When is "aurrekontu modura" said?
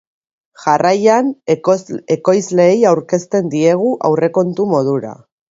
4.11-5.15